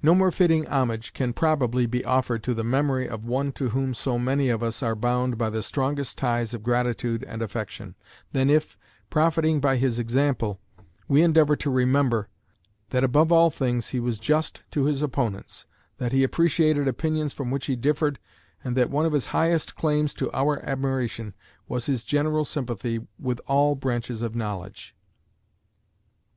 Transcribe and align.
No 0.00 0.14
more 0.14 0.30
fitting 0.30 0.64
homage 0.68 1.12
can 1.12 1.32
probably 1.32 1.86
be 1.86 2.04
offered 2.04 2.44
to 2.44 2.54
the 2.54 2.62
memory 2.62 3.08
of 3.08 3.24
one 3.24 3.50
to 3.54 3.70
whom 3.70 3.94
so 3.94 4.16
many 4.16 4.48
of 4.48 4.62
us 4.62 4.80
are 4.80 4.94
bound 4.94 5.36
by 5.36 5.50
the 5.50 5.60
strongest 5.60 6.16
ties 6.16 6.54
of 6.54 6.62
gratitude 6.62 7.24
and 7.24 7.42
affection, 7.42 7.96
than 8.30 8.48
if, 8.48 8.78
profiting 9.10 9.58
by 9.58 9.76
his 9.76 9.98
example, 9.98 10.60
we 11.08 11.20
endeavor 11.20 11.56
to 11.56 11.68
remember, 11.68 12.28
that 12.90 13.02
above 13.02 13.32
all 13.32 13.50
things 13.50 13.88
he 13.88 13.98
was 13.98 14.20
just 14.20 14.62
to 14.70 14.84
his 14.84 15.02
opponents, 15.02 15.66
that 15.98 16.12
he 16.12 16.22
appreciated 16.22 16.86
opinions 16.86 17.32
from 17.32 17.50
which 17.50 17.66
he 17.66 17.74
differed, 17.74 18.20
and 18.62 18.76
that 18.76 18.88
one 18.88 19.04
of 19.04 19.12
his 19.12 19.26
highest 19.34 19.74
claims 19.74 20.14
to 20.14 20.30
our 20.32 20.60
admiration 20.64 21.34
was 21.66 21.86
his 21.86 22.04
general 22.04 22.44
sympathy 22.44 23.00
with 23.18 23.40
all 23.48 23.74
branches 23.74 24.22
of 24.22 24.36
knowledge. 24.36 24.94